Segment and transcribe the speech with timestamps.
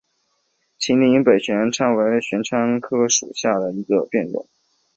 [0.79, 4.49] 秦岭北玄参为玄参科玄参属下的一个变种。